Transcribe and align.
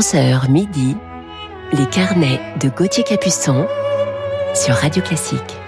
11h 0.00 0.50
midi, 0.50 0.96
les 1.74 1.84
carnets 1.84 2.40
de 2.58 2.70
Gauthier 2.70 3.04
Capuçon 3.04 3.66
sur 4.54 4.74
Radio 4.74 5.02
Classique. 5.02 5.58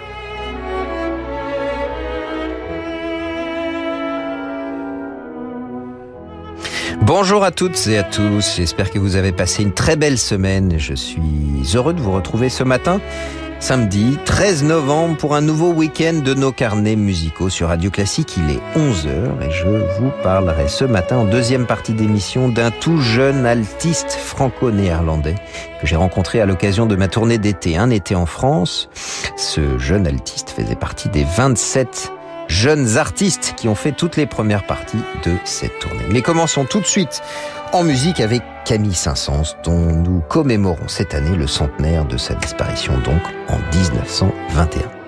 Bonjour 7.03 7.45
à 7.45 7.51
toutes 7.51 7.87
et 7.89 7.99
à 7.99 8.05
tous, 8.05 8.57
j'espère 8.57 8.91
que 8.91 8.99
vous 8.99 9.17
avez 9.17 9.33
passé 9.33 9.65
une 9.65 9.75
très 9.75 9.97
belle 9.97 10.17
semaine. 10.17 10.79
Je 10.79 10.95
suis 10.95 11.21
heureux 11.75 11.93
de 11.93 12.01
vous 12.01 12.13
retrouver 12.13 12.49
ce 12.49 12.65
matin, 12.65 13.03
samedi 13.63 14.19
13 14.25 14.65
novembre, 14.65 15.17
pour 15.17 15.37
un 15.37 15.41
nouveau 15.41 15.73
week-end 15.73 16.15
de 16.15 16.35
nos 16.35 16.51
carnets 16.51 16.97
musicaux 16.97 17.49
sur 17.49 17.69
Radio 17.69 17.93
Classique. 17.93 18.37
Il 18.37 18.51
est 18.51 18.61
11h 18.77 19.41
et 19.41 19.51
je 19.53 19.69
vous 20.01 20.11
parlerai 20.25 20.67
ce 20.67 20.85
matin 20.85 21.19
en 21.19 21.25
deuxième 21.25 21.65
partie 21.67 21.93
d'émission 21.93 22.49
d'un 22.49 22.73
tout 22.73 23.01
jeune 23.01 23.47
altiste 23.47 24.15
franco-néerlandais 24.15 25.37
que 25.81 25.87
j'ai 25.87 25.95
rencontré 25.95 26.41
à 26.41 26.47
l'occasion 26.47 26.87
de 26.87 26.97
ma 26.97 27.07
tournée 27.07 27.39
d'été, 27.39 27.77
un 27.77 27.91
été 27.91 28.17
en 28.17 28.27
France. 28.27 28.89
Ce 29.37 29.79
jeune 29.79 30.09
altiste 30.09 30.51
faisait 30.51 30.75
partie 30.75 31.09
des 31.09 31.23
27 31.23 32.13
jeunes 32.49 32.97
artistes 32.97 33.55
qui 33.57 33.69
ont 33.69 33.75
fait 33.75 33.93
toutes 33.93 34.17
les 34.17 34.27
premières 34.27 34.67
parties 34.67 35.03
de 35.25 35.37
cette 35.45 35.79
tournée. 35.79 36.05
Mais 36.11 36.23
commençons 36.23 36.65
tout 36.65 36.81
de 36.81 36.87
suite 36.87 37.23
en 37.73 37.83
musique 37.85 38.21
avec 38.21 38.43
Camille 38.65 38.95
Saint-Saëns, 38.95 39.57
dont 39.65 39.93
nous 39.93 40.21
commémorons 40.29 40.89
cette 40.89 41.15
année 41.15 41.37
le 41.37 41.47
centenaire 41.47 42.05
de 42.05 42.17
sa 42.17 42.35
disparition, 42.35 42.93
donc 42.99 43.23
en 43.49 43.59
1921. 43.77 45.02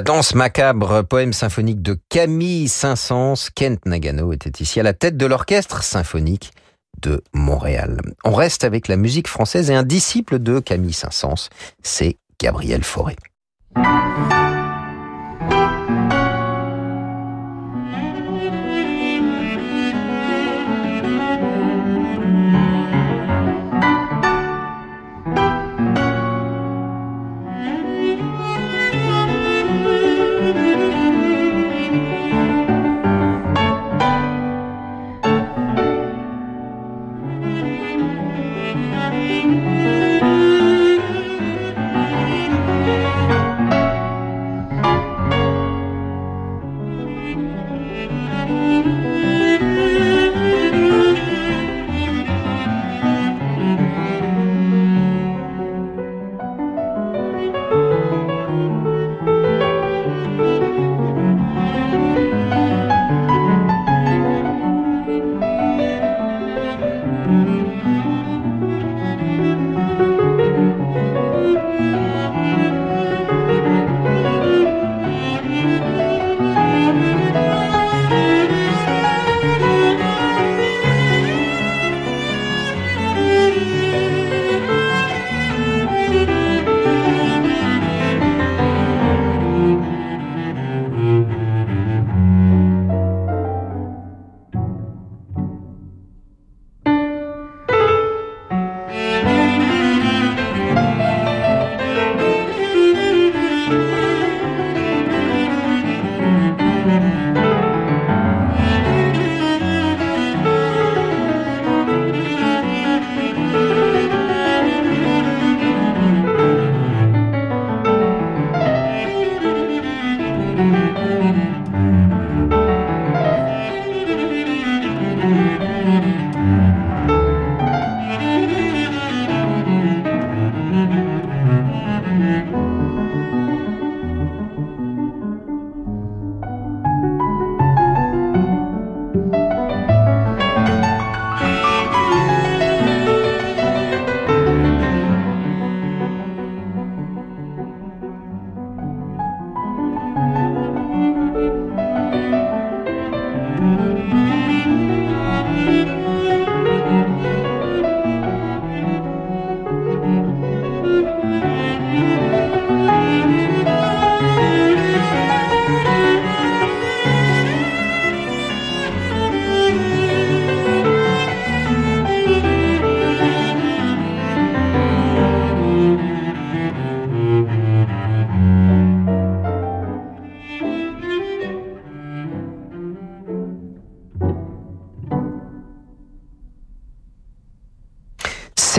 La 0.00 0.04
danse 0.04 0.34
macabre, 0.34 1.02
poème 1.02 1.34
symphonique 1.34 1.82
de 1.82 2.00
Camille 2.08 2.68
Saint-Saëns, 2.68 3.50
Kent 3.54 3.84
Nagano 3.84 4.32
était 4.32 4.62
ici 4.62 4.80
à 4.80 4.82
la 4.82 4.94
tête 4.94 5.18
de 5.18 5.26
l'orchestre 5.26 5.82
symphonique 5.82 6.52
de 7.02 7.22
Montréal. 7.34 8.00
On 8.24 8.32
reste 8.32 8.64
avec 8.64 8.88
la 8.88 8.96
musique 8.96 9.28
française 9.28 9.70
et 9.70 9.74
un 9.74 9.82
disciple 9.82 10.38
de 10.38 10.58
Camille 10.58 10.94
Saint-Saëns, 10.94 11.50
c'est 11.82 12.16
Gabriel 12.40 12.82
Fauré. 12.82 13.14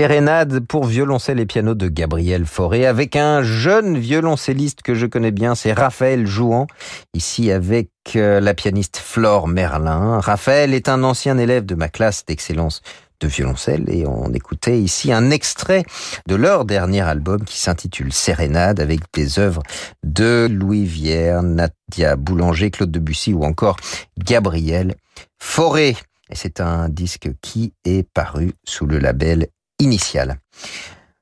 Sérénade 0.01 0.61
pour 0.61 0.85
violoncelle 0.85 1.39
et 1.39 1.45
piano 1.45 1.75
de 1.75 1.87
Gabriel 1.87 2.47
Fauré 2.47 2.87
avec 2.87 3.15
un 3.15 3.43
jeune 3.43 3.99
violoncelliste 3.99 4.81
que 4.81 4.95
je 4.95 5.05
connais 5.05 5.29
bien, 5.29 5.53
c'est 5.53 5.73
Raphaël 5.73 6.25
Jouan, 6.25 6.65
ici 7.13 7.51
avec 7.51 7.91
euh, 8.15 8.39
la 8.39 8.55
pianiste 8.55 8.97
Flore 8.97 9.47
Merlin. 9.47 10.19
Raphaël 10.19 10.73
est 10.73 10.89
un 10.89 11.03
ancien 11.03 11.37
élève 11.37 11.67
de 11.67 11.75
ma 11.75 11.87
classe 11.87 12.25
d'excellence 12.25 12.81
de 13.19 13.27
violoncelle 13.27 13.85
et 13.89 14.07
on 14.07 14.33
écoutait 14.33 14.81
ici 14.81 15.13
un 15.13 15.29
extrait 15.29 15.83
de 16.25 16.33
leur 16.33 16.65
dernier 16.65 17.01
album 17.01 17.43
qui 17.43 17.59
s'intitule 17.59 18.11
Sérénade 18.11 18.79
avec 18.79 19.01
des 19.13 19.37
œuvres 19.37 19.61
de 20.01 20.47
Louis 20.51 20.85
Vière, 20.85 21.43
Nadia 21.43 22.15
Boulanger, 22.15 22.71
Claude 22.71 22.89
Debussy 22.89 23.35
ou 23.35 23.43
encore 23.43 23.77
Gabriel 24.17 24.95
Fauré. 25.37 25.95
Et 26.31 26.35
c'est 26.35 26.59
un 26.59 26.89
disque 26.89 27.29
qui 27.43 27.73
est 27.85 28.01
paru 28.01 28.53
sous 28.63 28.87
le 28.87 28.97
label 28.97 29.49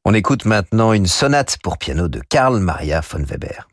On 0.04 0.14
écoute 0.14 0.44
maintenant 0.44 0.92
une 0.92 1.08
sonate 1.08 1.58
pour 1.64 1.78
piano 1.78 2.10
de 2.10 2.20
Karl 2.30 2.60
Maria 2.60 3.00
von 3.00 3.24
Weber. 3.24 3.70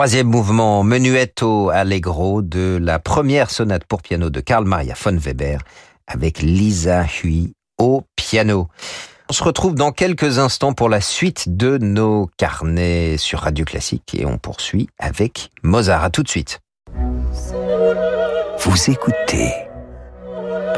Troisième 0.00 0.28
mouvement 0.28 0.82
Menuetto 0.82 1.68
Allegro 1.68 2.40
de 2.40 2.78
la 2.80 2.98
première 2.98 3.50
sonate 3.50 3.84
pour 3.84 4.00
piano 4.00 4.30
de 4.30 4.40
Karl 4.40 4.64
Maria 4.64 4.94
von 4.98 5.14
Weber 5.14 5.60
avec 6.06 6.40
Lisa 6.40 7.04
Hui 7.04 7.52
au 7.76 8.04
piano. 8.16 8.68
On 9.28 9.34
se 9.34 9.44
retrouve 9.44 9.74
dans 9.74 9.92
quelques 9.92 10.38
instants 10.38 10.72
pour 10.72 10.88
la 10.88 11.02
suite 11.02 11.54
de 11.54 11.76
nos 11.76 12.30
carnets 12.38 13.18
sur 13.18 13.40
Radio 13.40 13.66
Classique 13.66 14.14
et 14.18 14.24
on 14.24 14.38
poursuit 14.38 14.88
avec 14.98 15.50
Mozart. 15.62 16.02
À 16.02 16.08
tout 16.08 16.22
de 16.22 16.30
suite. 16.30 16.60
Vous 18.58 18.90
écoutez 18.90 19.52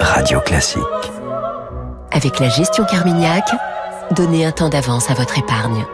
Radio 0.01 0.41
Classique. 0.41 0.83
Avec 2.11 2.41
la 2.41 2.49
gestion 2.49 2.85
Carmignac, 2.87 3.49
donnez 4.17 4.45
un 4.45 4.51
temps 4.51 4.69
d'avance 4.69 5.13
à 5.13 5.15
votre 5.15 5.39
épargne. 5.39 5.87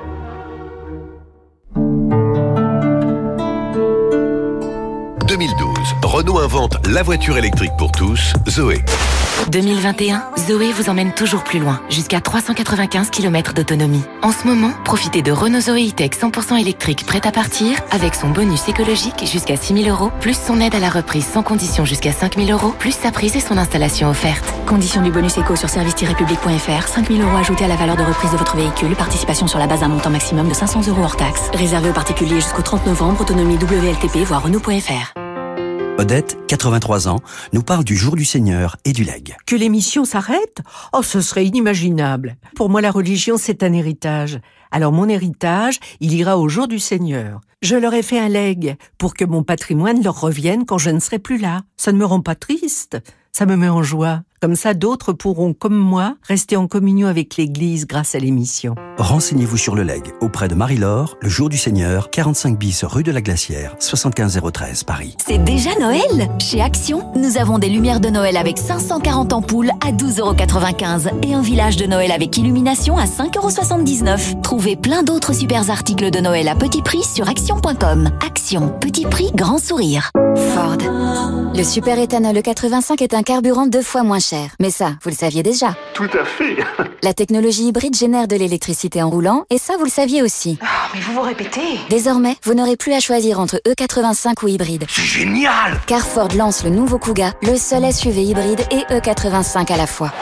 2012, 5.28 5.67
Renault 6.08 6.38
invente 6.38 6.78
la 6.88 7.02
voiture 7.02 7.36
électrique 7.36 7.72
pour 7.76 7.92
tous, 7.92 8.32
Zoé. 8.48 8.82
2021, 9.50 10.24
Zoé 10.38 10.72
vous 10.72 10.88
emmène 10.88 11.12
toujours 11.12 11.44
plus 11.44 11.58
loin, 11.58 11.82
jusqu'à 11.90 12.22
395 12.22 13.10
km 13.10 13.52
d'autonomie. 13.52 14.02
En 14.22 14.32
ce 14.32 14.46
moment, 14.46 14.72
profitez 14.86 15.20
de 15.20 15.30
Renault 15.32 15.60
Zoé 15.60 15.88
E-Tech 15.88 16.12
100% 16.12 16.58
électrique 16.58 17.04
prête 17.04 17.26
à 17.26 17.30
partir, 17.30 17.76
avec 17.90 18.14
son 18.14 18.30
bonus 18.30 18.66
écologique 18.70 19.26
jusqu'à 19.30 19.56
6000 19.56 19.90
euros, 19.90 20.10
plus 20.18 20.34
son 20.34 20.62
aide 20.62 20.74
à 20.74 20.80
la 20.80 20.88
reprise 20.88 21.26
sans 21.26 21.42
condition 21.42 21.84
jusqu'à 21.84 22.12
5000 22.12 22.50
euros, 22.52 22.74
plus 22.78 22.92
sa 22.92 23.10
prise 23.10 23.36
et 23.36 23.40
son 23.40 23.58
installation 23.58 24.08
offerte. 24.08 24.46
Condition 24.66 25.02
du 25.02 25.10
bonus 25.10 25.36
éco 25.36 25.56
sur 25.56 25.68
service-public.fr, 25.68 26.88
5000 26.88 27.20
euros 27.20 27.36
ajoutés 27.36 27.66
à 27.66 27.68
la 27.68 27.76
valeur 27.76 27.96
de 27.96 28.04
reprise 28.04 28.32
de 28.32 28.38
votre 28.38 28.56
véhicule, 28.56 28.96
participation 28.96 29.46
sur 29.46 29.58
la 29.58 29.66
base 29.66 29.80
d'un 29.80 29.88
montant 29.88 30.08
maximum 30.10 30.48
de 30.48 30.54
500 30.54 30.88
euros 30.88 31.02
hors 31.02 31.16
taxe. 31.16 31.50
Réservé 31.52 31.90
aux 31.90 31.94
particuliers 31.94 32.40
jusqu'au 32.40 32.62
30 32.62 32.86
novembre, 32.86 33.20
autonomie 33.20 33.56
WLTP, 33.56 34.24
voire 34.26 34.42
Renault.fr. 34.42 35.27
Odette, 36.00 36.38
83 36.46 37.08
ans, 37.08 37.18
nous 37.52 37.64
parle 37.64 37.82
du 37.82 37.96
jour 37.96 38.14
du 38.14 38.24
Seigneur 38.24 38.76
et 38.84 38.92
du 38.92 39.02
legs. 39.02 39.34
Que 39.46 39.56
l'émission 39.56 40.04
s'arrête? 40.04 40.60
Oh, 40.92 41.02
ce 41.02 41.20
serait 41.20 41.44
inimaginable. 41.44 42.36
Pour 42.54 42.70
moi, 42.70 42.80
la 42.80 42.92
religion, 42.92 43.36
c'est 43.36 43.64
un 43.64 43.72
héritage. 43.72 44.38
Alors 44.70 44.92
mon 44.92 45.08
héritage, 45.08 45.80
il 45.98 46.14
ira 46.14 46.38
au 46.38 46.48
jour 46.48 46.68
du 46.68 46.78
Seigneur. 46.78 47.40
Je 47.62 47.74
leur 47.74 47.94
ai 47.94 48.04
fait 48.04 48.20
un 48.20 48.28
legs 48.28 48.76
pour 48.96 49.14
que 49.14 49.24
mon 49.24 49.42
patrimoine 49.42 50.00
leur 50.00 50.20
revienne 50.20 50.66
quand 50.66 50.78
je 50.78 50.90
ne 50.90 51.00
serai 51.00 51.18
plus 51.18 51.38
là. 51.38 51.62
Ça 51.76 51.90
ne 51.90 51.98
me 51.98 52.04
rend 52.04 52.20
pas 52.20 52.36
triste, 52.36 52.98
ça 53.32 53.44
me 53.44 53.56
met 53.56 53.68
en 53.68 53.82
joie. 53.82 54.22
Comme 54.40 54.54
ça, 54.54 54.72
d'autres 54.72 55.12
pourront, 55.12 55.52
comme 55.52 55.76
moi, 55.76 56.14
rester 56.22 56.56
en 56.56 56.68
communion 56.68 57.08
avec 57.08 57.36
l'Église 57.36 57.88
grâce 57.88 58.14
à 58.14 58.20
l'émission. 58.20 58.76
Renseignez-vous 58.96 59.56
sur 59.56 59.74
le 59.74 59.82
legs 59.82 60.12
auprès 60.20 60.46
de 60.46 60.54
Marie-Laure, 60.54 61.16
le 61.20 61.28
jour 61.28 61.48
du 61.48 61.58
Seigneur, 61.58 62.08
45 62.10 62.56
bis 62.56 62.84
rue 62.84 63.02
de 63.02 63.10
la 63.10 63.20
Glacière, 63.20 63.74
75013 63.80 64.84
Paris. 64.84 65.16
C'est 65.26 65.42
déjà 65.42 65.70
Noël? 65.80 66.28
Chez 66.38 66.60
Action, 66.60 67.12
nous 67.16 67.36
avons 67.36 67.58
des 67.58 67.68
lumières 67.68 67.98
de 67.98 68.10
Noël 68.10 68.36
avec 68.36 68.58
540 68.58 69.32
ampoules 69.32 69.72
à 69.84 69.90
12,95€ 69.90 71.26
et 71.26 71.34
un 71.34 71.42
village 71.42 71.76
de 71.76 71.86
Noël 71.86 72.12
avec 72.12 72.36
illumination 72.36 72.96
à 72.96 73.06
5,79€. 73.06 74.40
Trouvez 74.42 74.76
plein 74.76 75.02
d'autres 75.02 75.34
super 75.34 75.68
articles 75.68 76.12
de 76.12 76.20
Noël 76.20 76.46
à 76.46 76.54
petit 76.54 76.82
prix 76.82 77.02
sur 77.02 77.28
action.com. 77.28 78.10
Action, 78.24 78.68
petit 78.80 79.04
prix, 79.04 79.32
grand 79.34 79.58
sourire. 79.58 80.12
Ford. 80.54 80.78
Le 81.56 81.64
super 81.64 81.98
éthanol 81.98 82.36
E85 82.36 83.02
est 83.02 83.14
un 83.14 83.24
carburant 83.24 83.66
deux 83.66 83.82
fois 83.82 84.04
moins 84.04 84.20
cher. 84.20 84.27
Mais 84.60 84.70
ça, 84.70 84.92
vous 85.02 85.10
le 85.10 85.14
saviez 85.14 85.42
déjà. 85.42 85.76
Tout 85.94 86.08
à 86.18 86.24
fait. 86.24 86.56
La 87.02 87.14
technologie 87.14 87.68
hybride 87.68 87.96
génère 87.96 88.28
de 88.28 88.36
l'électricité 88.36 89.02
en 89.02 89.10
roulant, 89.10 89.44
et 89.50 89.58
ça, 89.58 89.76
vous 89.78 89.84
le 89.84 89.90
saviez 89.90 90.22
aussi. 90.22 90.58
Oh, 90.62 90.66
mais 90.94 91.00
vous 91.00 91.12
vous 91.12 91.20
répétez 91.20 91.78
Désormais, 91.90 92.36
vous 92.44 92.54
n'aurez 92.54 92.76
plus 92.76 92.92
à 92.92 93.00
choisir 93.00 93.40
entre 93.40 93.60
E85 93.66 94.44
ou 94.44 94.48
hybride. 94.48 94.84
C'est 94.88 95.02
génial 95.02 95.80
Car 95.86 96.06
Ford 96.06 96.28
lance 96.36 96.64
le 96.64 96.70
nouveau 96.70 96.98
Kuga, 96.98 97.32
le 97.42 97.56
seul 97.56 97.90
SUV 97.92 98.24
hybride 98.24 98.60
et 98.70 98.82
E85 98.92 99.72
à 99.72 99.76
la 99.76 99.86
fois. 99.86 100.12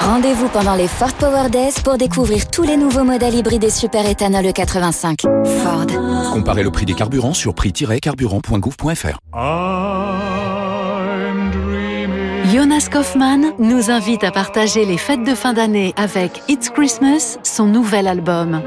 Rendez-vous 0.00 0.48
pendant 0.48 0.74
les 0.74 0.88
Ford 0.88 1.12
Power 1.14 1.48
Days 1.48 1.74
pour 1.82 1.96
découvrir 1.96 2.50
tous 2.50 2.62
les 2.62 2.76
nouveaux 2.76 3.04
modèles 3.04 3.34
hybrides 3.34 3.64
et 3.64 3.70
super 3.70 4.06
éthanol 4.06 4.44
E85. 4.44 5.22
Ford. 5.62 5.86
Comparez 6.32 6.62
le 6.62 6.70
prix 6.70 6.84
des 6.84 6.94
carburants 6.94 7.34
sur 7.34 7.54
prix-carburant.gouv.fr. 7.54 9.18
Jonas 12.64 12.88
Kaufmann 12.90 13.52
nous 13.58 13.90
invite 13.90 14.24
à 14.24 14.30
partager 14.30 14.86
les 14.86 14.96
fêtes 14.96 15.22
de 15.22 15.34
fin 15.34 15.52
d'année 15.52 15.92
avec 15.98 16.40
It's 16.48 16.70
Christmas, 16.70 17.36
son 17.42 17.66
nouvel 17.66 18.08
album. 18.08 18.62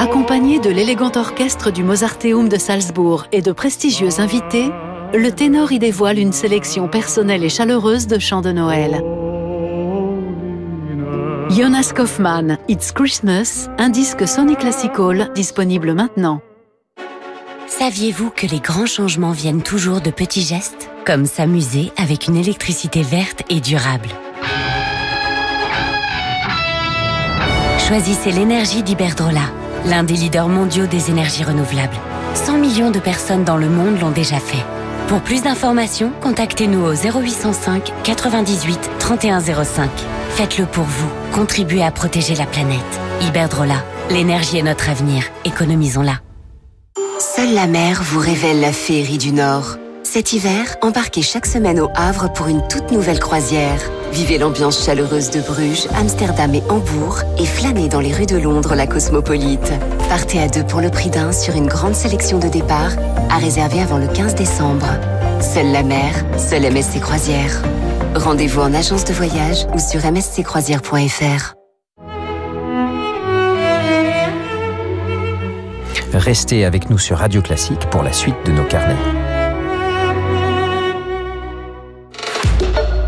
Accompagné 0.00 0.58
de 0.58 0.70
l'élégant 0.70 1.12
orchestre 1.14 1.70
du 1.70 1.84
Mozarteum 1.84 2.48
de 2.48 2.56
Salzbourg 2.56 3.26
et 3.30 3.42
de 3.42 3.52
prestigieux 3.52 4.18
invités, 4.18 4.72
le 5.14 5.30
ténor 5.30 5.70
y 5.70 5.78
dévoile 5.78 6.18
une 6.18 6.32
sélection 6.32 6.88
personnelle 6.88 7.44
et 7.44 7.48
chaleureuse 7.48 8.08
de 8.08 8.18
chants 8.18 8.42
de 8.42 8.50
Noël. 8.50 9.04
Jonas 11.50 11.92
Kaufmann, 11.94 12.58
It's 12.66 12.90
Christmas, 12.90 13.68
un 13.78 13.90
disque 13.90 14.26
Sony 14.26 14.56
Classical 14.56 15.30
disponible 15.32 15.94
maintenant. 15.94 16.42
Saviez-vous 17.70 18.30
que 18.30 18.46
les 18.46 18.58
grands 18.58 18.84
changements 18.84 19.30
viennent 19.30 19.62
toujours 19.62 20.00
de 20.00 20.10
petits 20.10 20.42
gestes? 20.42 20.90
Comme 21.06 21.24
s'amuser 21.24 21.92
avec 21.96 22.26
une 22.26 22.36
électricité 22.36 23.02
verte 23.02 23.42
et 23.48 23.60
durable. 23.60 24.08
Choisissez 27.78 28.32
l'énergie 28.32 28.82
d'Iberdrola, 28.82 29.44
l'un 29.86 30.02
des 30.02 30.14
leaders 30.14 30.48
mondiaux 30.48 30.86
des 30.86 31.10
énergies 31.10 31.44
renouvelables. 31.44 31.96
100 32.34 32.58
millions 32.58 32.90
de 32.90 32.98
personnes 32.98 33.44
dans 33.44 33.56
le 33.56 33.68
monde 33.68 34.00
l'ont 34.00 34.10
déjà 34.10 34.40
fait. 34.40 34.64
Pour 35.06 35.22
plus 35.22 35.42
d'informations, 35.42 36.12
contactez-nous 36.20 36.84
au 36.84 36.92
0805 36.92 37.92
98 38.02 38.90
3105. 38.98 39.88
Faites-le 40.30 40.66
pour 40.66 40.84
vous. 40.84 41.08
Contribuez 41.32 41.84
à 41.84 41.92
protéger 41.92 42.34
la 42.34 42.46
planète. 42.46 43.00
Iberdrola, 43.22 43.82
l'énergie 44.10 44.58
est 44.58 44.62
notre 44.62 44.90
avenir. 44.90 45.24
Économisons-la. 45.44 46.20
Seule 47.18 47.54
la 47.54 47.66
mer 47.66 48.02
vous 48.02 48.18
révèle 48.18 48.60
la 48.60 48.72
féerie 48.72 49.18
du 49.18 49.32
Nord. 49.32 49.76
Cet 50.02 50.32
hiver, 50.32 50.76
embarquez 50.82 51.22
chaque 51.22 51.46
semaine 51.46 51.78
au 51.78 51.88
Havre 51.94 52.32
pour 52.32 52.48
une 52.48 52.66
toute 52.68 52.90
nouvelle 52.90 53.20
croisière. 53.20 53.80
Vivez 54.12 54.38
l'ambiance 54.38 54.84
chaleureuse 54.84 55.30
de 55.30 55.40
Bruges, 55.40 55.86
Amsterdam 55.96 56.54
et 56.54 56.62
Hambourg 56.68 57.20
et 57.38 57.46
flânez 57.46 57.88
dans 57.88 58.00
les 58.00 58.12
rues 58.12 58.26
de 58.26 58.36
Londres 58.36 58.74
la 58.74 58.86
cosmopolite. 58.86 59.72
Partez 60.08 60.40
à 60.40 60.48
deux 60.48 60.64
pour 60.64 60.80
le 60.80 60.90
prix 60.90 61.10
d'un 61.10 61.32
sur 61.32 61.54
une 61.54 61.68
grande 61.68 61.94
sélection 61.94 62.38
de 62.38 62.48
départs 62.48 62.96
à 63.30 63.38
réserver 63.38 63.80
avant 63.80 63.98
le 63.98 64.08
15 64.08 64.34
décembre. 64.34 64.86
Seule 65.40 65.70
la 65.70 65.82
mer, 65.82 66.12
seule 66.38 66.70
MSC 66.72 67.00
Croisière. 67.00 67.62
Rendez-vous 68.16 68.62
en 68.62 68.74
agence 68.74 69.04
de 69.04 69.12
voyage 69.12 69.66
ou 69.74 69.78
sur 69.78 70.00
msccroisière.fr. 70.10 71.59
Restez 76.12 76.64
avec 76.64 76.90
nous 76.90 76.98
sur 76.98 77.18
Radio 77.18 77.40
Classique 77.40 77.80
pour 77.90 78.02
la 78.02 78.12
suite 78.12 78.34
de 78.44 78.50
nos 78.50 78.64
carnets. 78.64 78.96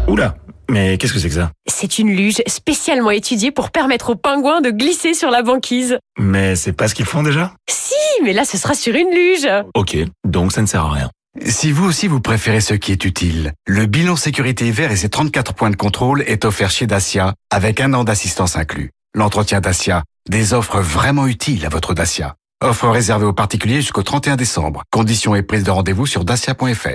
Oula, 0.07 0.37
mais 0.71 0.97
qu'est-ce 0.99 1.13
que 1.13 1.19
c'est 1.19 1.29
que 1.29 1.35
ça? 1.35 1.51
C'est 1.67 1.99
une 1.99 2.11
luge 2.15 2.43
spécialement 2.47 3.11
étudiée 3.11 3.51
pour 3.51 3.71
permettre 3.71 4.11
aux 4.11 4.15
pingouins 4.15 4.61
de 4.61 4.71
glisser 4.71 5.15
sur 5.15 5.31
la 5.31 5.43
banquise. 5.43 5.99
Mais 6.19 6.55
c'est 6.55 6.73
pas 6.73 6.87
ce 6.87 6.95
qu'ils 6.95 7.07
font 7.07 7.23
déjà? 7.25 7.53
Si, 7.69 7.95
mais 8.23 8.33
là 8.33 8.45
ce 8.45 8.57
sera 8.57 8.75
sur 8.75 8.95
une 8.95 9.11
luge. 9.11 9.49
Ok, 9.75 9.97
donc 10.25 10.53
ça 10.53 10.63
ne 10.63 10.67
sert 10.67 10.85
à 10.85 10.93
rien. 10.93 11.11
Si 11.45 11.73
vous 11.73 11.87
aussi 11.87 12.07
vous 12.09 12.21
préférez 12.21 12.61
ce 12.61 12.75
qui 12.75 12.93
est 12.93 13.05
utile, 13.05 13.53
le 13.67 13.87
bilan 13.87 14.17
sécurité 14.17 14.69
hiver 14.69 14.93
et 14.93 14.97
ses 14.97 15.09
34 15.09 15.55
points 15.55 15.71
de 15.71 15.77
contrôle 15.77 16.23
est 16.23 16.45
offert 16.45 16.71
chez 16.71 16.87
Dacia 16.87 17.35
avec 17.51 17.81
un 17.81 17.95
an 17.95 18.05
d'assistance 18.05 18.57
inclus. 18.57 18.91
L'entretien 19.15 19.61
Dacia, 19.61 20.05
des 20.29 20.55
offres 20.55 20.81
vraiment 20.81 21.27
utiles 21.27 21.67
à 21.67 21.69
votre 21.69 21.95
Dacia. 21.95 22.37
Offre 22.63 22.89
réservée 22.89 23.27
aux 23.27 23.33
particuliers 23.33 23.81
jusqu'au 23.81 24.05
31 24.05 24.37
décembre. 24.37 24.85
Conditions 24.93 25.35
et 25.35 25.43
prise 25.43 25.65
de 25.65 25.71
rendez-vous 25.73 26.07
sur 26.07 26.25
dacia.fr. 26.25 26.87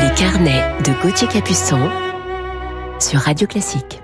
Les 0.00 0.14
carnets 0.16 0.64
de 0.82 1.02
Gauthier 1.02 1.28
Capuçon 1.28 1.90
sur 3.00 3.20
Radio 3.20 3.46
Classique. 3.46 4.00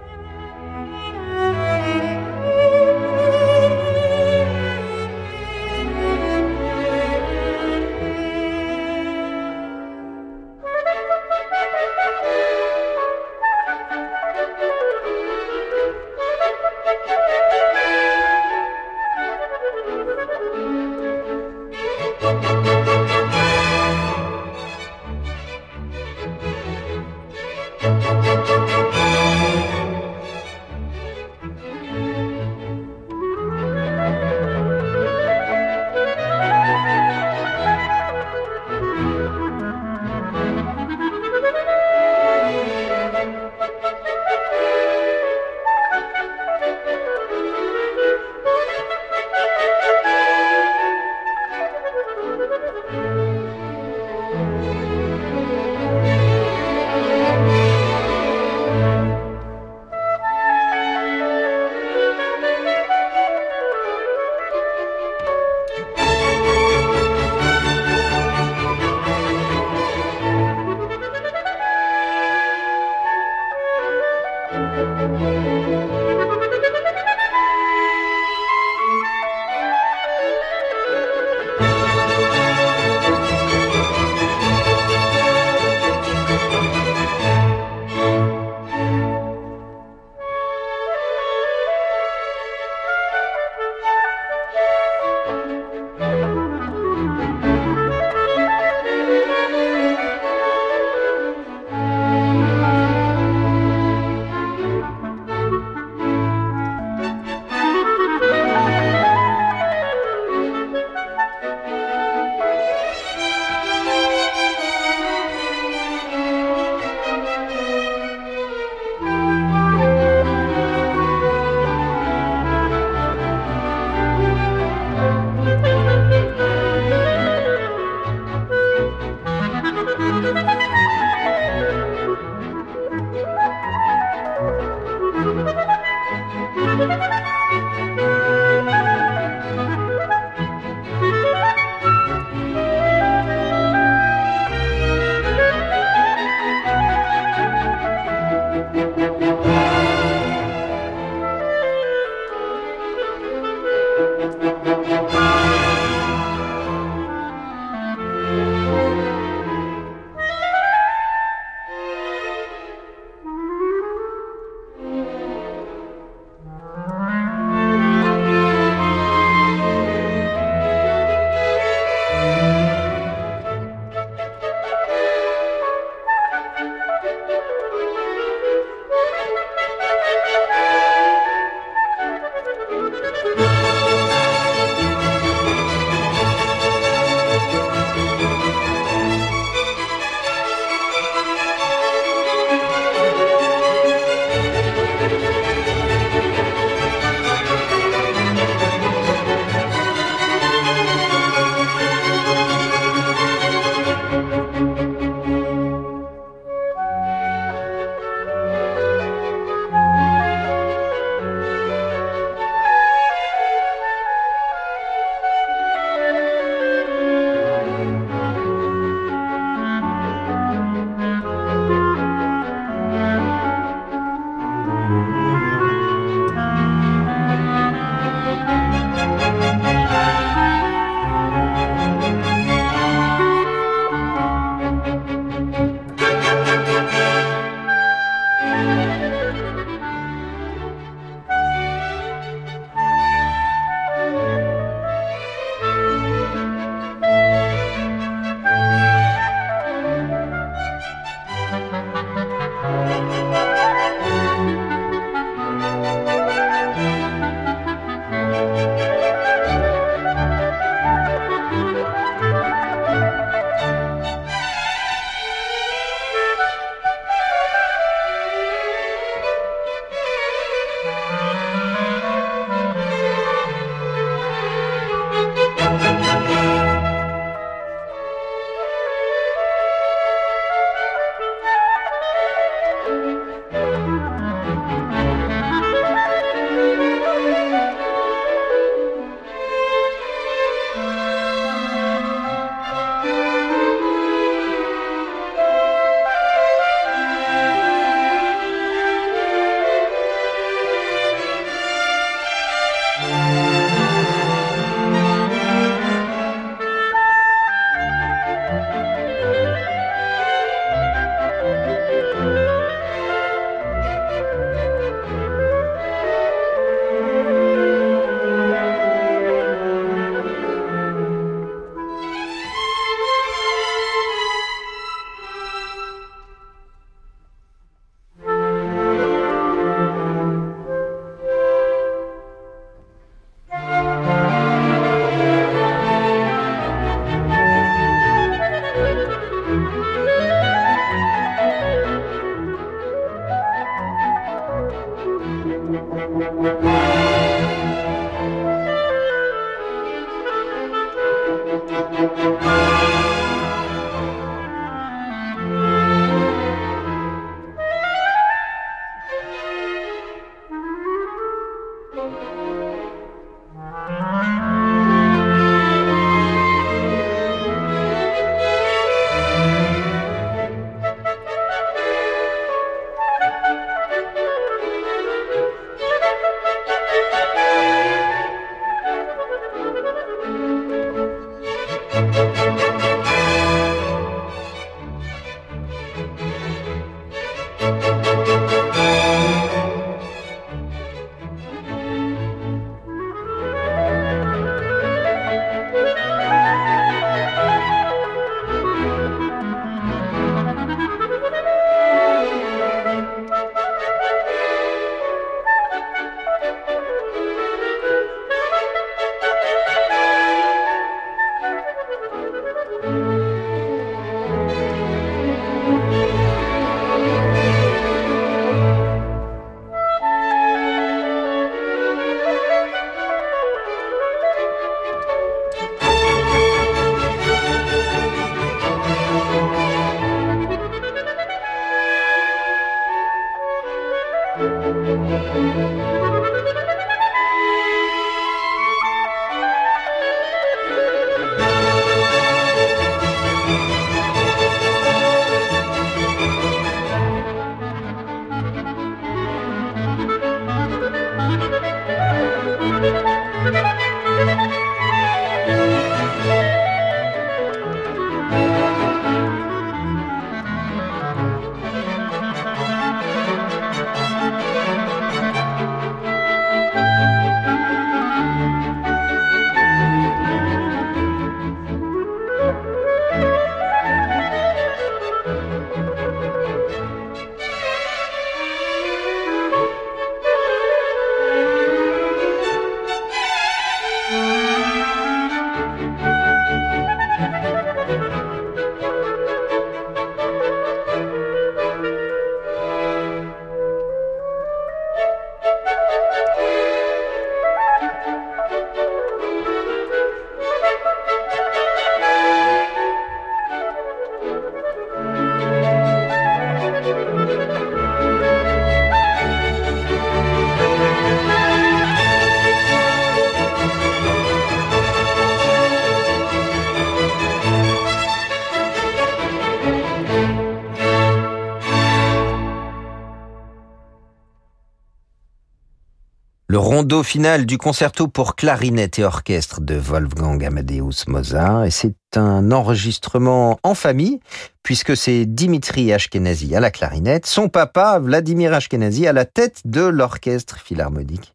Rondo 526.92 527.04
final 527.04 527.46
du 527.46 527.56
concerto 527.56 528.06
pour 528.06 528.36
clarinette 528.36 528.98
et 528.98 529.04
orchestre 529.04 529.62
de 529.62 529.76
Wolfgang 529.76 530.44
Amadeus 530.44 531.06
Mozart. 531.06 531.64
Et 531.64 531.70
c'est 531.70 531.96
un 532.16 532.52
enregistrement 532.52 533.58
en 533.62 533.74
famille, 533.74 534.20
puisque 534.62 534.94
c'est 534.94 535.24
Dimitri 535.24 535.90
Ashkenazi 535.90 536.54
à 536.54 536.60
la 536.60 536.70
clarinette, 536.70 537.24
son 537.24 537.48
papa 537.48 537.98
Vladimir 537.98 538.52
Ashkenazi 538.52 539.06
à 539.06 539.14
la 539.14 539.24
tête 539.24 539.62
de 539.64 539.80
l'orchestre 539.80 540.58
philharmonique 540.58 541.32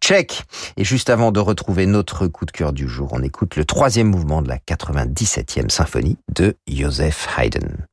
tchèque. 0.00 0.44
Et 0.78 0.84
juste 0.84 1.10
avant 1.10 1.30
de 1.30 1.40
retrouver 1.40 1.84
notre 1.84 2.26
coup 2.26 2.46
de 2.46 2.50
cœur 2.50 2.72
du 2.72 2.88
jour, 2.88 3.10
on 3.12 3.22
écoute 3.22 3.56
le 3.56 3.66
troisième 3.66 4.08
mouvement 4.08 4.40
de 4.40 4.48
la 4.48 4.56
97e 4.56 5.68
symphonie 5.68 6.16
de 6.34 6.56
Joseph 6.66 7.28
Haydn. 7.36 7.84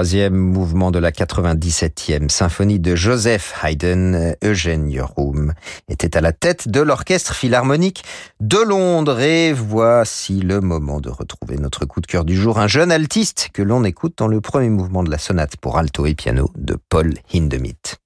Troisième 0.00 0.34
mouvement 0.34 0.90
de 0.90 0.98
la 0.98 1.10
97e 1.10 2.30
symphonie 2.30 2.80
de 2.80 2.96
Joseph 2.96 3.54
Haydn, 3.62 4.34
Eugène 4.42 4.90
Yorum, 4.90 5.52
était 5.90 6.16
à 6.16 6.22
la 6.22 6.32
tête 6.32 6.68
de 6.70 6.80
l'orchestre 6.80 7.34
philharmonique 7.34 8.02
de 8.40 8.56
Londres. 8.56 9.20
Et 9.20 9.52
voici 9.52 10.40
le 10.40 10.62
moment 10.62 11.02
de 11.02 11.10
retrouver 11.10 11.58
notre 11.58 11.84
coup 11.84 12.00
de 12.00 12.06
cœur 12.06 12.24
du 12.24 12.34
jour, 12.34 12.58
un 12.58 12.66
jeune 12.66 12.90
altiste 12.90 13.50
que 13.52 13.60
l'on 13.60 13.84
écoute 13.84 14.14
dans 14.16 14.28
le 14.28 14.40
premier 14.40 14.70
mouvement 14.70 15.02
de 15.02 15.10
la 15.10 15.18
sonate 15.18 15.58
pour 15.58 15.76
alto 15.76 16.06
et 16.06 16.14
piano 16.14 16.48
de 16.56 16.78
Paul 16.88 17.12
Hindemith. 17.34 17.99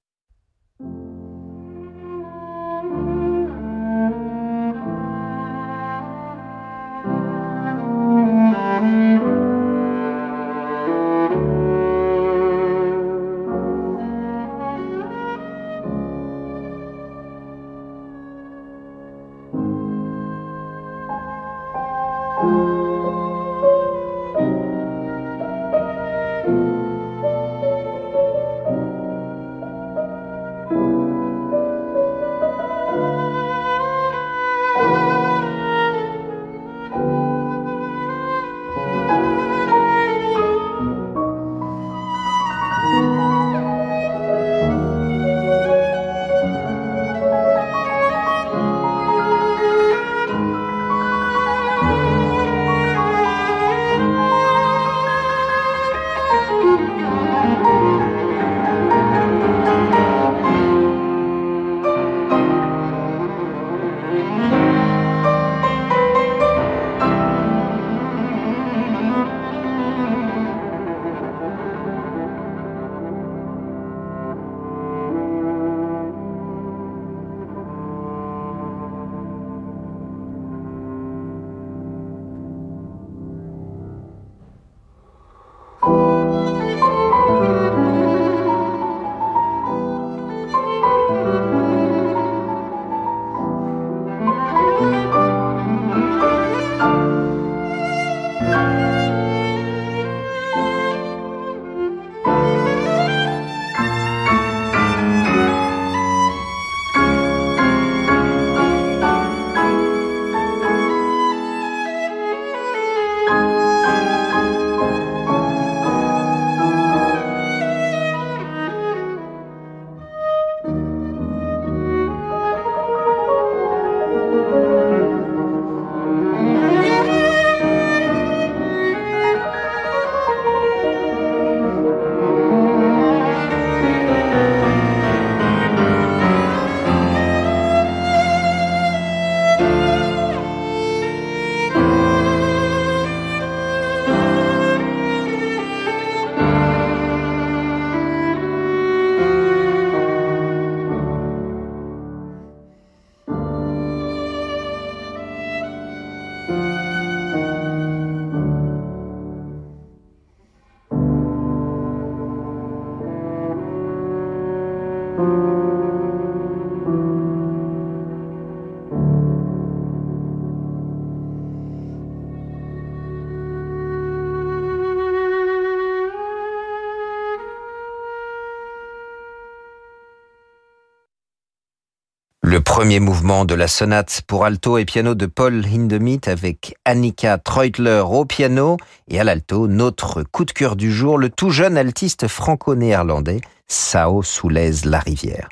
Ли 182.55 182.61
premier 182.74 182.98
mouvement 182.98 183.44
de 183.44 183.54
la 183.54 183.68
sonate 183.68 184.22
pour 184.26 184.44
alto 184.44 184.78
et 184.78 184.84
piano 184.84 185.14
de 185.14 185.26
Paul 185.26 185.64
Hindemith 185.64 186.26
avec 186.26 186.74
Annika 186.84 187.38
Treutler 187.38 188.02
au 188.04 188.24
piano 188.24 188.78
et 189.06 189.20
à 189.20 189.22
l'alto, 189.22 189.68
notre 189.68 190.24
coup 190.24 190.44
de 190.44 190.50
cœur 190.50 190.74
du 190.74 190.92
jour, 190.92 191.16
le 191.16 191.30
tout 191.30 191.50
jeune 191.50 191.76
altiste 191.78 192.26
franco-néerlandais 192.26 193.42
Sao 193.68 194.22
Soulez 194.22 194.72
La 194.84 194.98
Rivière. 194.98 195.48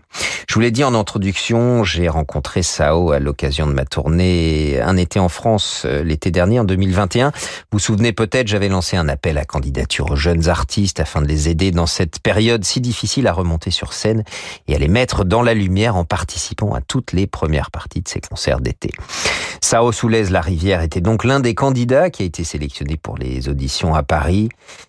Je 0.49 0.55
vous 0.55 0.61
l'ai 0.61 0.71
dit 0.71 0.85
en 0.85 0.95
introduction, 0.95 1.83
j'ai 1.83 2.09
rencontré 2.09 2.63
Sao 2.63 3.11
à 3.13 3.19
l'occasion 3.19 3.67
de 3.67 3.73
ma 3.73 3.87
tournée 3.87 4.79
Un 4.83 4.99
été 4.99 5.19
en 5.19 5.31
France 5.31 5.85
euh, 5.87 6.05
l'été 6.05 6.31
dernier, 6.31 6.61
en 6.61 6.65
2021. 6.65 7.31
Vous 7.31 7.33
vous 7.73 7.79
souvenez 7.79 8.13
peut-être, 8.13 8.49
j'avais 8.49 8.69
lancé 8.69 8.99
un 8.99 9.09
appel 9.09 9.39
à 9.39 9.47
candidature 9.47 10.11
aux 10.11 10.17
jeunes 10.17 10.51
artistes 10.51 11.01
afin 11.01 11.23
de 11.23 11.27
les 11.27 11.49
aider 11.49 11.71
dans 11.71 11.87
cette 11.87 12.21
période 12.21 12.65
si 12.65 12.83
difficile 12.83 13.27
à 13.29 13.33
remonter 13.33 13.71
sur 13.71 13.95
scène 13.95 14.25
et 14.69 14.75
à 14.75 14.79
les 14.79 14.89
mettre 14.89 15.25
dans 15.25 15.43
la 15.43 15.55
lumière 15.55 15.97
en 15.97 16.05
participant 16.05 16.75
à 16.75 16.83
toutes 16.83 17.12
les 17.13 17.27
premières 17.27 17.71
parties 17.71 18.03
de 18.03 18.09
ces 18.09 18.21
concerts 18.21 18.61
d'été. 18.61 18.91
Sao 19.61 19.93
Soulez 19.93 20.25
La 20.25 20.41
Rivière 20.41 20.83
était 20.83 21.01
donc 21.01 21.25
l'un 21.25 21.41
des 21.41 21.55
candidats 21.55 22.11
qui 22.11 22.23
a 22.23 22.27
été 22.27 22.45
sélectionné 22.45 22.97
pour 22.97 23.17
les 23.17 23.49
auditions 23.49 23.95
à 23.95 24.03
Paris. 24.03 24.49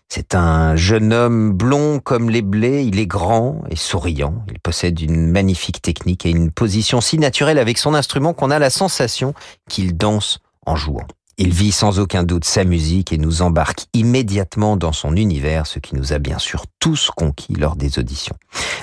C'est 0.10 0.36
un 0.36 0.76
jeune 0.76 1.14
homme 1.14 1.54
blond 1.54 2.00
comme 2.00 2.30
les 2.30 2.42
blés, 2.42 2.84
il 2.84 3.00
est 3.00 3.08
grand 3.08 3.64
et 3.70 3.76
souriant, 3.76 4.44
il 4.52 4.60
possède 4.60 5.00
une 5.00 5.28
magnifique 5.28 5.82
technique 5.82 6.26
et 6.26 6.30
une 6.30 6.52
position 6.52 7.02
si 7.02 7.18
naturelle 7.18 7.60
avec 7.60 7.78
son 7.78 7.94
instrument 7.94 8.34
qu'on 8.34 8.52
a 8.52 8.60
la 8.60 8.70
sensation 8.70 9.34
qu'il 9.70 9.98
danse 9.98 10.40
en 10.66 10.76
jouant. 10.76 11.08
Il 11.40 11.52
vit 11.52 11.72
sans 11.72 12.00
aucun 12.00 12.22
doute 12.22 12.46
sa 12.46 12.64
musique 12.64 13.12
et 13.12 13.18
nous 13.18 13.42
embarque 13.42 13.86
immédiatement 13.94 14.78
dans 14.78 14.92
son 14.92 15.16
univers, 15.16 15.66
ce 15.66 15.80
qui 15.80 15.96
nous 15.96 16.14
a 16.14 16.20
bien 16.20 16.38
sûr 16.38 16.66
tous 16.80 17.10
conquis 17.16 17.56
lors 17.56 17.76
des 17.76 17.98
auditions. 17.98 18.36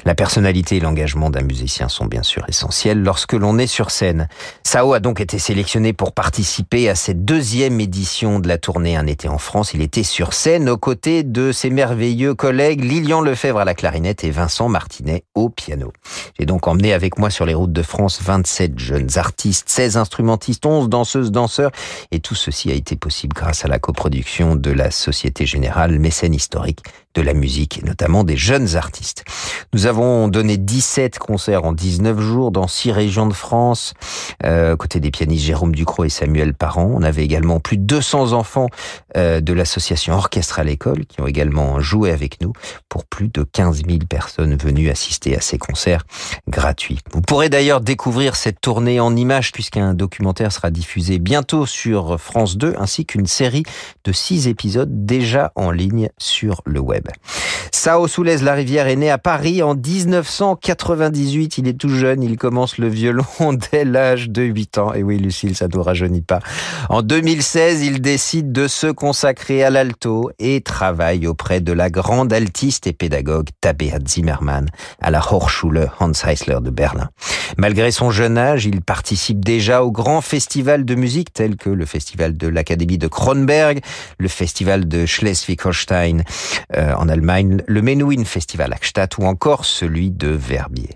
La 0.05 0.16
personnalité 0.16 0.78
et 0.78 0.80
l'engagement 0.80 1.30
d'un 1.30 1.42
musicien 1.42 1.88
sont 1.88 2.07
bien 2.07 2.24
sûr 2.24 2.44
essentiels 2.48 3.01
lorsque 3.03 3.34
l'on 3.34 3.59
est 3.59 3.68
sur 3.68 3.92
scène. 3.92 4.26
Sao 4.64 4.94
a 4.94 4.98
donc 4.98 5.20
été 5.20 5.38
sélectionné 5.38 5.92
pour 5.92 6.12
participer 6.12 6.88
à 6.88 6.96
cette 6.96 7.24
deuxième 7.24 7.78
édition 7.78 8.40
de 8.40 8.48
la 8.48 8.59
tournée 8.59 8.96
Un 8.96 9.07
été 9.07 9.28
en 9.28 9.38
France. 9.38 9.72
Il 9.74 9.82
était 9.82 10.03
sur 10.03 10.32
scène 10.32 10.68
aux 10.68 10.78
côtés 10.78 11.22
de 11.22 11.53
ses 11.53 11.70
merveilleux 11.70 12.34
collègues 12.34 12.82
Lilian 12.82 13.20
Lefebvre 13.20 13.61
à 13.61 13.64
la 13.64 13.74
clarinette 13.74 14.24
et 14.24 14.30
Vincent 14.30 14.68
Martinet 14.68 15.22
au 15.34 15.51
piano. 15.51 15.92
J'ai 16.38 16.46
donc 16.46 16.66
emmené 16.66 16.94
avec 16.94 17.18
moi 17.18 17.30
sur 17.30 17.46
les 17.46 17.55
routes 17.55 17.72
de 17.72 17.82
France 17.82 18.20
27 18.22 18.78
jeunes 18.78 19.18
artistes, 19.18 19.68
16 19.68 19.98
instrumentistes, 19.98 20.66
11 20.66 20.88
danseuses, 20.88 21.30
danseurs 21.30 21.70
et 22.11 22.18
tous 22.18 22.39
ceci 22.41 22.70
a 22.70 22.74
été 22.74 22.97
possible 22.97 23.34
grâce 23.34 23.64
à 23.64 23.68
la 23.68 23.78
coproduction 23.78 24.57
de 24.57 24.70
la 24.70 24.91
Société 24.91 25.45
Générale 25.45 25.99
Mécène 25.99 26.34
Historique 26.34 26.82
de 27.14 27.22
la 27.22 27.34
musique 27.34 27.78
et 27.78 27.82
notamment 27.82 28.22
des 28.22 28.36
jeunes 28.36 28.76
artistes. 28.76 29.24
Nous 29.72 29.86
avons 29.86 30.28
donné 30.28 30.57
17 30.57 31.18
concerts 31.18 31.64
en 31.64 31.72
19 31.72 32.20
jours 32.20 32.53
dans 32.53 32.68
6 32.68 32.93
régions 32.93 33.26
de 33.26 33.32
France, 33.32 33.95
euh, 34.45 34.76
côté 34.76 35.01
des 35.01 35.11
pianistes 35.11 35.45
Jérôme 35.45 35.74
Ducrot 35.74 36.05
et 36.05 36.09
Samuel 36.09 36.55
Parent. 36.55 36.88
On 36.95 37.03
avait 37.03 37.24
également 37.24 37.59
plus 37.59 37.76
de 37.76 37.82
200 37.82 38.32
enfants 38.32 38.68
euh, 39.16 39.41
de 39.41 39.53
l'association 39.53 40.14
Orchestre 40.14 40.61
à 40.61 40.64
l'école 40.64 41.05
qui 41.07 41.20
ont 41.20 41.26
également 41.26 41.80
joué 41.80 42.12
avec 42.12 42.41
nous 42.41 42.53
pour 42.88 43.05
plus 43.05 43.28
de 43.28 43.43
15 43.43 43.82
000 43.86 43.99
personnes 44.09 44.57
venues 44.57 44.88
assister 44.88 45.36
à 45.36 45.41
ces 45.41 45.59
concerts 45.59 46.05
gratuits. 46.49 47.01
Vous 47.12 47.22
pourrez 47.22 47.49
d'ailleurs 47.49 47.80
découvrir 47.80 48.36
cette 48.36 48.61
tournée 48.61 49.01
en 49.01 49.16
images 49.16 49.51
puisqu'un 49.51 49.95
documentaire 49.95 50.53
sera 50.53 50.70
diffusé 50.70 51.18
bientôt 51.18 51.66
sur 51.66 52.20
France 52.20 52.30
2 52.35 52.74
ainsi 52.78 53.05
qu'une 53.07 53.26
série 53.26 53.62
de 54.05 54.12
6 54.12 54.49
épisodes 54.49 55.05
déjà 55.07 55.53
en 55.57 55.70
ligne 55.70 56.09
sur 56.18 56.62
le 56.64 56.81
web. 56.81 57.09
Sao 57.72 58.09
Soulez 58.09 58.39
la 58.39 58.55
rivière 58.55 58.89
est 58.89 58.97
né 58.97 59.11
à 59.11 59.18
Paris 59.18 59.62
en 59.62 59.74
1998. 59.74 61.59
Il 61.59 61.68
est 61.68 61.78
tout 61.78 61.89
jeune, 61.89 62.22
il 62.22 62.37
commence 62.37 62.78
le 62.78 62.89
violon 62.89 63.24
dès 63.72 63.85
l'âge 63.85 64.31
de 64.31 64.43
8 64.43 64.78
ans. 64.78 64.95
Et 64.95 65.03
oui, 65.03 65.18
Lucille, 65.18 65.57
ça 65.57 65.66
ne 65.66 65.72
nous 65.74 65.83
rajeunit 65.83 66.22
pas. 66.22 66.41
En 66.89 67.03
2016, 67.03 67.83
il 67.83 68.01
décide 68.01 68.53
de 68.53 68.68
se 68.68 68.87
consacrer 68.89 69.62
à 69.62 69.70
l'alto 69.70 70.31
et 70.39 70.61
travaille 70.61 71.26
auprès 71.26 71.61
de 71.61 71.72
la 71.72 71.91
grande 71.91 72.33
altiste 72.33 72.87
et 72.87 72.93
pédagogue 72.93 73.49
Tabea 73.61 73.99
Zimmermann 74.07 74.66
à 75.01 75.11
la 75.11 75.20
Hochschule 75.33 75.91
Hans 76.01 76.12
Heisler 76.24 76.59
de 76.61 76.70
Berlin. 76.70 77.09
Malgré 77.57 77.91
son 77.91 78.11
jeune 78.11 78.39
âge, 78.39 78.66
il 78.66 78.81
participe 78.83 79.45
déjà 79.45 79.83
aux 79.83 79.91
grands 79.91 80.20
festivals 80.20 80.85
de 80.85 80.95
musique 80.95 81.33
tels 81.33 81.57
que 81.57 81.70
le 81.70 81.87
festival 81.87 82.20
de 82.29 82.47
l'Académie 82.47 82.99
de 82.99 83.09
Kronberg, 83.09 83.81
le 84.18 84.29
festival 84.29 84.87
de 84.87 85.07
Schleswig-Holstein 85.07 86.23
euh, 86.77 86.95
en 86.95 87.09
Allemagne, 87.09 87.62
le 87.66 87.83
Menuhin 87.83 88.25
Festival 88.25 88.75
Stadt 88.83 89.18
ou 89.18 89.25
encore 89.25 89.64
celui 89.64 90.11
de 90.11 90.29
Verbier. 90.29 90.91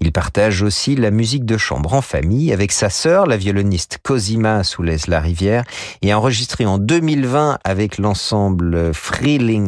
Il 0.00 0.12
partage 0.12 0.62
aussi 0.62 0.96
la 0.96 1.10
musique 1.10 1.44
de 1.44 1.56
chambre 1.56 1.94
en 1.94 2.02
famille 2.02 2.52
avec 2.52 2.72
sa 2.72 2.90
sœur, 2.90 3.26
la 3.26 3.36
violoniste 3.36 3.98
Cosima 4.02 4.64
Soulez-La 4.64 5.20
Rivière, 5.20 5.64
et 6.02 6.12
enregistré 6.12 6.66
en 6.66 6.78
2020 6.78 7.58
avec 7.64 7.98
l'ensemble 7.98 8.92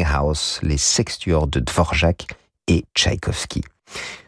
House, 0.06 0.58
les 0.62 0.78
sextuors 0.78 1.46
de 1.46 1.60
Dvorak 1.60 2.26
et 2.68 2.84
Tchaïkovski. 2.94 3.62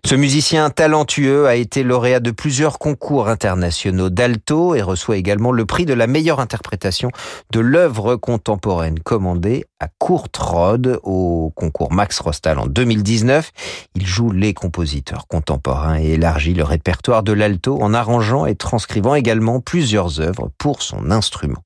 Ce 0.07 0.15
musicien 0.15 0.71
talentueux 0.71 1.49
a 1.49 1.57
été 1.57 1.83
lauréat 1.83 2.21
de 2.21 2.31
plusieurs 2.31 2.79
concours 2.79 3.27
internationaux 3.27 4.09
d'alto 4.09 4.77
et 4.77 4.81
reçoit 4.81 5.17
également 5.17 5.51
le 5.51 5.67
prix 5.67 5.85
de 5.85 5.95
la 5.95 6.07
meilleure 6.07 6.39
interprétation 6.39 7.11
de 7.51 7.59
l'œuvre 7.59 8.15
contemporaine 8.15 9.01
commandée 9.01 9.65
à 9.81 9.89
Courtrode 9.99 11.01
au 11.03 11.53
concours 11.57 11.93
Max 11.93 12.21
Rostal 12.21 12.61
en 12.61 12.67
2019. 12.67 13.51
Il 13.97 14.07
joue 14.07 14.31
les 14.31 14.55
compositeurs 14.55 15.27
contemporains 15.27 15.99
et 15.99 16.11
élargit 16.11 16.55
le 16.55 16.63
répertoire 16.63 17.25
de 17.25 17.33
l'alto 17.33 17.77
en 17.83 17.93
arrangeant 17.93 18.47
et 18.47 18.55
transcrivant 18.55 19.17
également 19.17 19.59
plusieurs 19.59 20.21
œuvres 20.21 20.53
pour 20.57 20.83
son 20.83 21.11
instrument. 21.11 21.65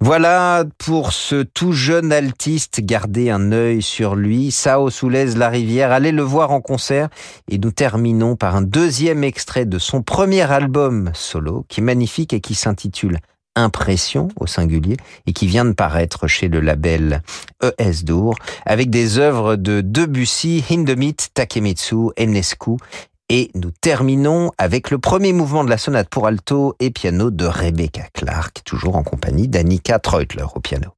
Voilà 0.00 0.64
pour 0.78 1.12
ce 1.12 1.42
tout 1.42 1.72
jeune 1.72 2.12
altiste, 2.12 2.80
gardez 2.82 3.30
un 3.30 3.50
œil 3.50 3.82
sur 3.82 4.14
lui. 4.14 4.52
Sao 4.52 4.90
Soulez 4.90 5.34
La 5.34 5.48
Rivière, 5.48 5.90
allez 5.90 6.12
le 6.12 6.22
voir 6.22 6.52
en 6.52 6.60
concert. 6.60 7.08
Et 7.48 7.58
nous 7.58 7.72
terminons 7.72 8.36
par 8.36 8.56
un 8.56 8.62
deuxième 8.62 9.24
extrait 9.24 9.64
de 9.64 9.78
son 9.78 10.02
premier 10.02 10.42
album 10.42 11.10
solo, 11.14 11.64
qui 11.68 11.80
est 11.80 11.82
magnifique 11.82 12.32
et 12.32 12.40
qui 12.40 12.54
s'intitule 12.54 13.18
Impression 13.56 14.28
au 14.36 14.46
singulier 14.46 14.96
et 15.26 15.32
qui 15.32 15.48
vient 15.48 15.64
de 15.64 15.72
paraître 15.72 16.28
chez 16.28 16.46
le 16.46 16.60
label 16.60 17.22
ES 17.60 18.04
Dour 18.04 18.36
avec 18.64 18.88
des 18.88 19.18
œuvres 19.18 19.56
de 19.56 19.80
Debussy, 19.80 20.64
Hindemith, 20.70 21.30
Takemitsu, 21.34 22.10
Enescu 22.16 22.76
et 23.28 23.50
nous 23.54 23.70
terminons 23.70 24.52
avec 24.58 24.90
le 24.90 24.98
premier 24.98 25.32
mouvement 25.32 25.64
de 25.64 25.70
la 25.70 25.78
sonate 25.78 26.08
pour 26.08 26.26
alto 26.26 26.76
et 26.78 26.90
piano 26.90 27.30
de 27.30 27.46
Rebecca 27.46 28.04
Clark, 28.14 28.62
toujours 28.64 28.96
en 28.96 29.02
compagnie 29.02 29.48
d'Annika 29.48 29.98
Treutler 29.98 30.46
au 30.54 30.60
piano. 30.60 30.97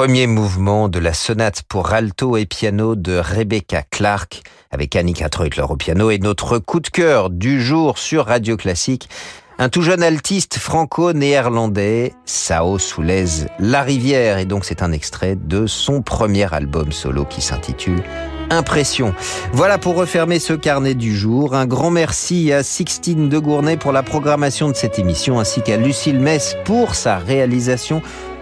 Premier 0.00 0.26
mouvement 0.26 0.88
de 0.88 0.98
la 0.98 1.12
sonate 1.12 1.62
pour 1.68 1.92
alto 1.92 2.38
et 2.38 2.46
piano 2.46 2.96
de 2.96 3.18
Rebecca 3.18 3.82
Clark 3.82 4.40
avec 4.70 4.96
Annika 4.96 5.28
Treutler 5.28 5.66
au 5.68 5.76
piano 5.76 6.10
et 6.10 6.16
notre 6.16 6.56
coup 6.58 6.80
de 6.80 6.88
cœur 6.88 7.28
du 7.28 7.60
jour 7.60 7.98
sur 7.98 8.24
Radio 8.24 8.56
Classique. 8.56 9.10
Un 9.58 9.68
tout 9.68 9.82
jeune 9.82 10.02
altiste 10.02 10.56
franco-néerlandais, 10.56 12.14
Sao 12.24 12.78
Soulez 12.78 13.26
La 13.58 13.82
Rivière, 13.82 14.38
et 14.38 14.46
donc 14.46 14.64
c'est 14.64 14.82
un 14.82 14.90
extrait 14.90 15.36
de 15.36 15.66
son 15.66 16.00
premier 16.00 16.50
album 16.50 16.92
solo 16.92 17.26
qui 17.26 17.42
s'intitule 17.42 18.02
Impression. 18.48 19.14
Voilà 19.52 19.76
pour 19.76 19.96
refermer 19.96 20.38
ce 20.38 20.54
carnet 20.54 20.94
du 20.94 21.14
jour. 21.14 21.54
Un 21.54 21.66
grand 21.66 21.90
merci 21.90 22.54
à 22.54 22.62
Sixtine 22.62 23.28
de 23.28 23.38
Gournay 23.38 23.76
pour 23.76 23.92
la 23.92 24.02
programmation 24.02 24.70
de 24.70 24.74
cette 24.74 24.98
émission, 24.98 25.38
ainsi 25.38 25.60
qu'à 25.60 25.76
Lucille 25.76 26.20
Mess 26.20 26.56
pour 26.64 26.94
sa 26.94 27.18
réalisation. 27.18 28.00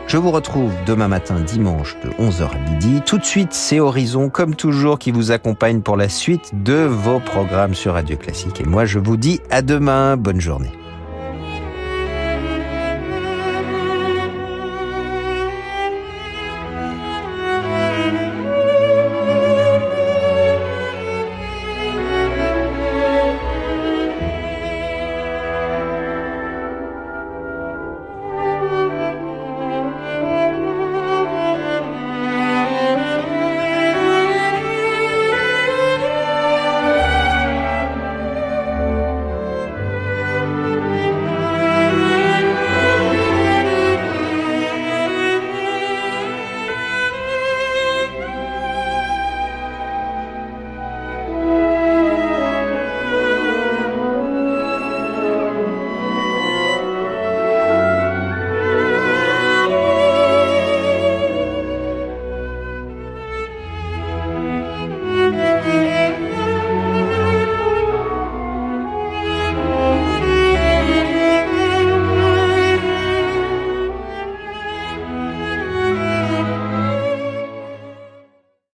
Je 0.09 0.17
vous 0.17 0.31
retrouve 0.31 0.73
demain 0.87 1.07
matin, 1.07 1.39
dimanche, 1.39 1.95
de 2.03 2.09
11h 2.13 2.51
à 2.55 2.71
midi. 2.71 3.03
Tout 3.05 3.19
de 3.19 3.25
suite, 3.27 3.53
c'est 3.53 3.79
Horizon, 3.79 4.31
comme 4.31 4.55
toujours, 4.55 4.99
qui 4.99 5.11
vous 5.11 5.33
accompagne 5.33 5.83
pour 5.83 5.99
la 5.99 6.09
suite 6.09 6.65
de 6.65 6.87
vos 6.87 7.21
programmes 7.21 7.75
sur 7.75 7.93
Radio 7.93 8.17
Classique. 8.17 8.63
Et 8.63 8.65
moi, 8.65 8.87
je 8.87 8.99
vous 8.99 9.19
dis 9.19 9.41
à 9.51 9.61
demain. 9.61 10.17
Bonne 10.17 10.41
journée. 10.41 10.73